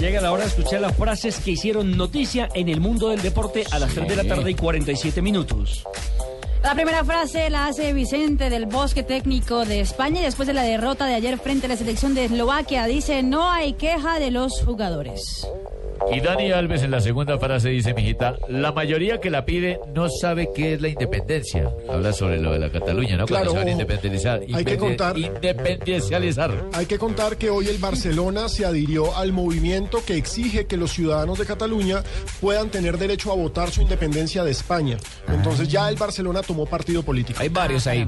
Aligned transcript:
Llega 0.00 0.20
la 0.20 0.30
hora 0.30 0.44
de 0.44 0.48
escuchar 0.48 0.80
las 0.80 0.96
frases 0.96 1.40
que 1.40 1.52
hicieron 1.52 1.96
noticia 1.96 2.48
en 2.54 2.68
el 2.68 2.80
mundo 2.80 3.08
del 3.08 3.20
deporte 3.20 3.64
a 3.72 3.80
las 3.80 3.92
3 3.94 4.08
de 4.08 4.16
la 4.16 4.24
tarde 4.24 4.52
y 4.52 4.54
47 4.54 5.20
minutos. 5.22 5.84
La 6.62 6.74
primera 6.74 7.04
frase 7.04 7.50
la 7.50 7.66
hace 7.66 7.92
Vicente 7.92 8.50
del 8.50 8.66
Bosque 8.66 9.02
Técnico 9.02 9.64
de 9.64 9.80
España 9.80 10.20
y 10.20 10.24
después 10.24 10.46
de 10.46 10.54
la 10.54 10.62
derrota 10.62 11.06
de 11.06 11.14
ayer 11.14 11.38
frente 11.38 11.66
a 11.66 11.68
la 11.70 11.76
selección 11.76 12.14
de 12.14 12.26
Eslovaquia 12.26 12.86
dice 12.86 13.22
no 13.22 13.50
hay 13.50 13.72
queja 13.72 14.18
de 14.18 14.30
los 14.30 14.62
jugadores. 14.62 15.46
Y 16.12 16.20
Dani 16.20 16.52
Alves 16.52 16.82
en 16.82 16.90
la 16.90 17.00
segunda 17.00 17.38
frase 17.38 17.68
dice, 17.70 17.92
mijita, 17.92 18.36
la 18.48 18.72
mayoría 18.72 19.20
que 19.20 19.30
la 19.30 19.44
pide 19.44 19.78
no 19.94 20.08
sabe 20.08 20.48
qué 20.54 20.74
es 20.74 20.80
la 20.80 20.88
independencia. 20.88 21.70
Habla 21.88 22.12
sobre 22.12 22.40
lo 22.40 22.52
de 22.52 22.58
la 22.60 22.70
Cataluña, 22.70 23.16
¿no? 23.16 23.26
Claro, 23.26 23.46
Cuando 23.46 23.50
se 23.52 23.58
van 23.58 23.68
a 23.68 23.70
independizar. 23.72 24.40
Hay 24.54 24.64
que 24.64 24.76
contar- 24.78 25.18
Independencializar. 25.18 26.64
Hay 26.72 26.86
que 26.86 26.98
contar 26.98 27.36
que 27.36 27.50
hoy 27.50 27.68
el 27.68 27.78
Barcelona 27.78 28.48
se 28.48 28.64
adhirió 28.64 29.16
al 29.16 29.32
movimiento 29.32 30.02
que 30.04 30.16
exige 30.16 30.66
que 30.66 30.76
los 30.76 30.92
ciudadanos 30.92 31.38
de 31.38 31.44
Cataluña 31.46 32.02
puedan 32.40 32.70
tener 32.70 32.96
derecho 32.98 33.30
a 33.32 33.34
votar 33.34 33.70
su 33.70 33.82
independencia 33.82 34.44
de 34.44 34.50
España. 34.50 34.96
Entonces 35.28 35.68
ya 35.68 35.88
el 35.88 35.96
Barcelona 35.96 36.42
tomó 36.42 36.66
partido 36.66 37.02
político. 37.02 37.40
Hay 37.42 37.48
varios 37.48 37.86
ahí. 37.86 38.06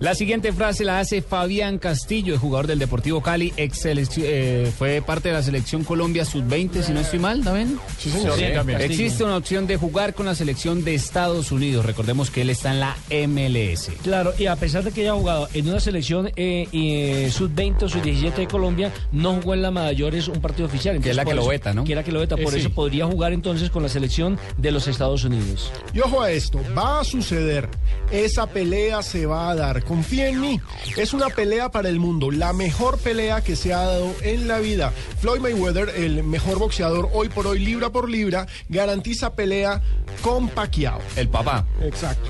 La 0.00 0.14
siguiente 0.14 0.52
frase 0.52 0.84
la 0.84 1.00
hace 1.00 1.22
Fabián 1.22 1.78
Castillo, 1.78 2.32
el 2.32 2.38
jugador 2.38 2.68
del 2.68 2.78
Deportivo 2.78 3.20
Cali, 3.20 3.52
ex 3.56 3.84
eh, 3.86 4.70
fue 4.78 5.02
parte 5.02 5.28
de 5.28 5.34
la 5.34 5.42
selección 5.42 5.82
Colombia 5.82 6.24
sub-20, 6.24 6.82
si 6.82 6.92
no 6.92 7.00
estoy 7.00 7.18
mal, 7.18 7.42
¿también? 7.42 7.78
Sí, 7.98 8.10
señor. 8.10 8.38
Existe 8.80 9.24
una 9.24 9.36
opción 9.36 9.66
de 9.66 9.76
jugar 9.76 10.14
con 10.14 10.26
la 10.26 10.34
selección 10.36 10.84
de 10.84 10.94
Estados 10.94 11.50
Unidos. 11.50 11.84
Recordemos 11.84 12.30
que 12.30 12.42
él 12.42 12.50
está 12.50 12.72
en 12.72 12.80
la 12.80 12.96
MLS. 13.26 13.90
Claro, 14.02 14.32
y 14.38 14.46
a 14.46 14.54
pesar 14.54 14.84
de 14.84 14.92
que 14.92 15.00
haya 15.02 15.14
jugado 15.14 15.48
en 15.52 15.68
una 15.68 15.80
selección 15.80 16.28
eh, 16.36 16.68
eh, 16.72 17.30
sub-20 17.32 17.82
o 17.82 17.88
sub-17 17.88 18.34
de 18.34 18.46
Colombia, 18.46 18.92
no 19.10 19.34
jugó 19.40 19.54
en 19.54 19.62
la 19.62 19.72
mayores 19.72 20.28
un 20.28 20.40
partido 20.40 20.66
oficial. 20.66 21.00
Que 21.00 21.10
es 21.10 21.16
la 21.16 21.24
que 21.24 21.34
lo 21.34 21.46
veta, 21.48 21.74
¿no? 21.74 21.82
Que 21.84 21.92
es 21.92 21.96
la 21.96 22.04
que 22.04 22.12
lo 22.12 22.20
veta, 22.20 22.36
por 22.36 22.54
Eh, 22.54 22.58
eso 22.58 22.68
sí. 22.68 22.74
podría 22.74 23.06
jugar 23.06 23.32
entonces 23.32 23.68
con 23.70 23.82
la 23.82 23.88
selección 23.88 24.38
de 24.56 24.70
los 24.70 24.86
Estados 24.86 25.24
Unidos. 25.24 25.72
Y 25.92 25.98
ojo 26.00 26.22
a 26.22 26.30
esto, 26.30 26.60
va 26.76 27.00
a 27.00 27.04
suceder. 27.04 27.68
Esa 28.12 28.46
pelea 28.46 29.02
se 29.02 29.26
va 29.26 29.50
a 29.50 29.54
dar. 29.56 29.82
Confía 29.88 30.28
en 30.28 30.42
mí. 30.42 30.60
Es 30.98 31.14
una 31.14 31.30
pelea 31.30 31.70
para 31.70 31.88
el 31.88 31.98
mundo. 31.98 32.30
La 32.30 32.52
mejor 32.52 32.98
pelea 32.98 33.40
que 33.40 33.56
se 33.56 33.72
ha 33.72 33.78
dado 33.78 34.14
en 34.22 34.46
la 34.46 34.58
vida. 34.58 34.92
Floyd 35.20 35.40
Mayweather, 35.40 35.88
el 35.96 36.22
mejor 36.24 36.58
boxeador 36.58 37.08
hoy 37.14 37.30
por 37.30 37.46
hoy, 37.46 37.58
libra 37.58 37.88
por 37.88 38.10
libra, 38.10 38.46
garantiza 38.68 39.34
pelea 39.34 39.80
con 40.20 40.48
Pacquiao. 40.48 41.00
El 41.16 41.30
papá. 41.30 41.64
Exacto. 41.80 42.28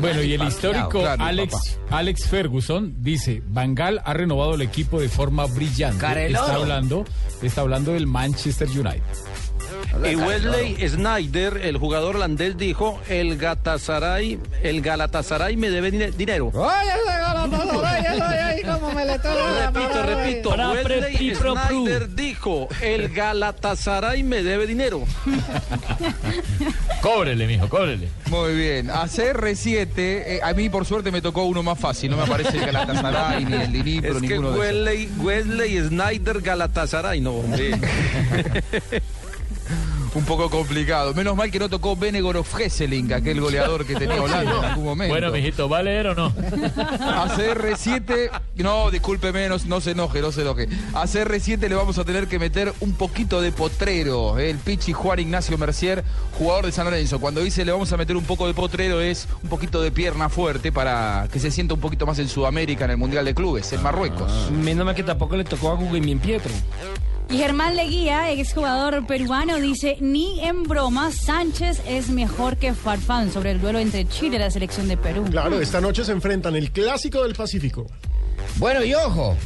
Bueno, 0.00 0.20
y 0.20 0.34
el 0.34 0.42
histórico 0.42 0.88
claro, 0.88 1.22
Alex, 1.22 1.78
Alex 1.90 2.26
Ferguson 2.26 2.96
dice, 2.98 3.40
Bangal 3.46 4.02
ha 4.04 4.12
renovado 4.12 4.54
el 4.54 4.62
equipo 4.62 5.00
de 5.00 5.08
forma 5.08 5.46
brillante. 5.46 6.00
Careloro. 6.00 6.44
Está 6.44 6.56
hablando, 6.56 7.04
está 7.40 7.60
hablando 7.60 7.92
del 7.92 8.08
Manchester 8.08 8.68
United. 8.68 9.02
Y 10.04 10.14
Wesley 10.14 10.88
Snyder, 10.88 11.56
el 11.62 11.78
jugador 11.78 12.16
holandés, 12.16 12.56
dijo, 12.58 13.00
el 13.08 13.38
Galatasaray, 13.38 14.38
el 14.62 14.82
Galatasaray 14.82 15.56
me 15.56 15.70
debe 15.70 15.90
dine- 15.90 16.10
dinero. 16.12 16.52
Repito, 19.64 20.02
repito, 20.02 20.50
Para 20.50 20.72
pre- 20.82 21.00
Wesley 21.00 21.30
y 21.30 21.34
pro 21.34 21.54
pru. 21.54 21.86
Snyder 21.86 22.14
dijo, 22.14 22.68
el 22.82 23.08
Galatasaray 23.08 24.22
me 24.22 24.42
debe 24.42 24.66
dinero. 24.66 25.04
Cóbrele, 27.00 27.46
mijo, 27.46 27.68
cóbrele. 27.68 28.08
Muy 28.26 28.54
bien. 28.54 28.90
A 28.90 29.04
CR7, 29.04 29.88
eh, 29.96 30.40
a 30.42 30.52
mí 30.54 30.68
por 30.68 30.84
suerte 30.84 31.10
me 31.12 31.22
tocó 31.22 31.44
uno 31.44 31.62
más 31.62 31.78
fácil. 31.78 32.10
No 32.10 32.16
me 32.16 32.24
aparece 32.24 32.58
el 32.58 32.66
Galatasaray 32.66 33.44
ni 33.44 33.54
el 33.54 33.72
Dinipro, 33.72 34.16
Es 34.16 34.22
que 34.22 34.28
ninguno 34.28 34.50
de 34.52 34.54
esos. 34.70 34.76
Wesley, 34.86 35.08
Wesley 35.18 35.78
Snyder 35.88 36.40
Galatasaray, 36.40 37.20
no, 37.20 37.32
hombre. 37.32 37.70
Un 40.16 40.24
poco 40.24 40.48
complicado. 40.48 41.12
Menos 41.12 41.36
mal 41.36 41.50
que 41.50 41.58
no 41.58 41.68
tocó 41.68 41.94
Benegorov 41.94 42.46
Hesseling, 42.58 43.12
aquel 43.12 43.38
goleador 43.38 43.84
que 43.84 43.94
tenía 43.94 44.22
Holanda 44.22 44.58
en 44.58 44.64
algún 44.64 44.84
momento. 44.84 45.12
Bueno, 45.12 45.30
mijito, 45.30 45.68
¿va 45.68 45.78
a 45.78 45.82
leer 45.82 46.06
o 46.06 46.14
no? 46.14 46.26
A 47.00 47.28
CR7, 47.36 48.30
no, 48.56 48.90
discúlpeme, 48.90 49.46
no, 49.48 49.56
no 49.66 49.80
se 49.82 49.90
enoje, 49.90 50.22
no 50.22 50.32
se 50.32 50.40
enoje. 50.40 50.68
A 50.94 51.04
CR7 51.04 51.68
le 51.68 51.74
vamos 51.74 51.98
a 51.98 52.04
tener 52.04 52.28
que 52.28 52.38
meter 52.38 52.72
un 52.80 52.94
poquito 52.94 53.42
de 53.42 53.52
potrero. 53.52 54.38
eh, 54.38 54.48
El 54.50 54.56
Pichi 54.56 54.94
Juan 54.94 55.18
Ignacio 55.18 55.58
Mercier, 55.58 56.02
jugador 56.38 56.64
de 56.64 56.72
San 56.72 56.86
Lorenzo. 56.86 57.18
Cuando 57.20 57.42
dice 57.42 57.64
le 57.66 57.72
vamos 57.72 57.92
a 57.92 57.96
meter 57.98 58.16
un 58.16 58.24
poco 58.24 58.46
de 58.46 58.54
potrero 58.54 59.02
es 59.02 59.28
un 59.42 59.50
poquito 59.50 59.82
de 59.82 59.90
pierna 59.92 60.30
fuerte 60.30 60.72
para 60.72 61.28
que 61.30 61.38
se 61.40 61.50
sienta 61.50 61.74
un 61.74 61.80
poquito 61.80 62.06
más 62.06 62.18
en 62.18 62.28
Sudamérica, 62.28 62.86
en 62.86 62.92
el 62.92 62.96
Mundial 62.96 63.26
de 63.26 63.34
Clubes, 63.34 63.70
en 63.74 63.82
Marruecos. 63.82 64.50
Menos 64.50 64.86
mal 64.86 64.94
que 64.94 65.02
tampoco 65.02 65.36
le 65.36 65.44
tocó 65.44 65.70
a 65.72 65.74
Guglielmin 65.74 66.18
Pietro. 66.20 66.52
Y 67.28 67.38
Germán 67.38 67.74
Leguía, 67.74 68.30
exjugador 68.30 69.04
peruano, 69.06 69.56
dice 69.56 69.96
ni 70.00 70.44
en 70.44 70.62
broma 70.62 71.10
Sánchez 71.10 71.82
es 71.88 72.08
mejor 72.08 72.56
que 72.56 72.72
Farfán 72.72 73.32
sobre 73.32 73.50
el 73.50 73.60
duelo 73.60 73.80
entre 73.80 74.06
Chile 74.06 74.36
y 74.36 74.38
la 74.38 74.50
selección 74.50 74.86
de 74.86 74.96
Perú. 74.96 75.24
Claro, 75.30 75.60
esta 75.60 75.80
noche 75.80 76.04
se 76.04 76.12
enfrentan 76.12 76.54
el 76.54 76.70
clásico 76.70 77.24
del 77.24 77.34
Pacífico. 77.34 77.86
Bueno, 78.58 78.84
y 78.84 78.94
ojo, 78.94 79.36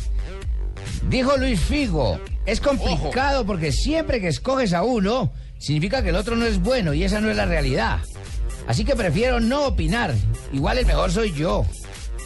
dijo 1.09 1.37
Luis 1.39 1.59
Figo, 1.59 2.21
es 2.45 2.61
complicado 2.61 3.47
porque 3.47 3.73
siempre 3.73 4.21
que 4.21 4.29
escoges 4.29 4.75
a 4.75 4.83
uno, 4.83 5.33
significa 5.59 6.03
que 6.03 6.11
el 6.11 6.17
otro 6.17 6.37
no 6.37 6.45
es 6.45 6.61
bueno 6.61 6.93
y 6.93 7.05
esa 7.05 7.21
no 7.21 7.31
es 7.31 7.37
la 7.37 7.47
realidad. 7.47 8.01
Así 8.67 8.85
que 8.85 8.95
prefiero 8.95 9.41
no 9.41 9.65
opinar. 9.67 10.15
Igual 10.53 10.79
el 10.79 10.87
mejor 10.87 11.11
soy 11.11 11.33
yo. 11.33 11.65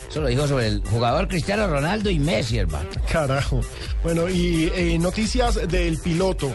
Eso 0.08 0.20
lo 0.20 0.28
dijo 0.28 0.46
sobre 0.46 0.68
el 0.68 0.82
jugador 0.88 1.26
Cristiano 1.28 1.66
Ronaldo 1.66 2.08
y 2.10 2.18
Messi, 2.18 2.58
hermano. 2.58 2.88
Carajo. 3.10 3.60
Bueno, 4.02 4.28
y 4.28 4.70
eh, 4.74 4.98
noticias 4.98 5.68
del 5.68 5.98
piloto. 5.98 6.52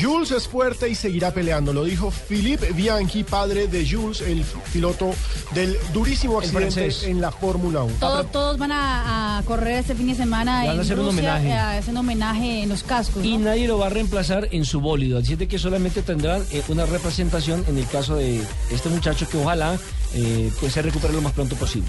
Jules 0.00 0.30
es 0.30 0.46
fuerte 0.46 0.88
y 0.88 0.94
seguirá 0.94 1.32
peleando. 1.34 1.72
Lo 1.72 1.82
dijo 1.82 2.12
Philippe 2.12 2.70
Bianchi, 2.72 3.24
padre 3.24 3.66
de 3.66 3.84
Jules, 3.90 4.20
el 4.20 4.44
piloto 4.72 5.10
del 5.52 5.76
durísimo 5.92 6.38
accidente 6.38 6.70
francés. 6.70 7.02
en 7.02 7.20
la 7.20 7.32
Fórmula 7.32 7.82
1. 7.82 7.94
Todo- 7.98 8.22
todos 8.26 8.56
van 8.58 8.70
a, 8.70 9.38
a 9.38 9.42
correr 9.42 9.78
este 9.80 9.96
fin 9.96 10.06
de 10.06 10.14
semana 10.14 10.62
Le 10.62 10.68
van 10.68 10.78
a 10.78 10.82
hacer 10.82 11.00
un 11.00 11.08
homenaje. 11.08 11.48
eh, 11.48 11.58
haciendo 11.58 12.00
homenaje 12.02 12.62
en 12.62 12.68
los 12.68 12.84
cascos. 12.84 13.24
Y 13.24 13.36
¿no? 13.38 13.46
nadie 13.46 13.66
lo 13.66 13.78
va 13.78 13.86
a 13.86 13.90
reemplazar 13.90 14.46
en 14.52 14.64
su 14.64 14.80
bólido. 14.80 15.18
Así 15.18 15.34
de 15.34 15.48
que 15.48 15.58
solamente 15.58 16.02
tendrán 16.02 16.44
eh, 16.52 16.62
una 16.68 16.86
representación 16.86 17.64
en 17.66 17.76
el 17.76 17.86
caso 17.88 18.14
de 18.14 18.40
este 18.70 18.88
muchacho 18.90 19.28
que 19.28 19.38
ojalá 19.38 19.76
eh, 20.14 20.52
pues 20.60 20.72
se 20.72 20.82
recupere 20.82 21.12
lo 21.14 21.20
más 21.22 21.32
pronto 21.32 21.56
posible. 21.56 21.88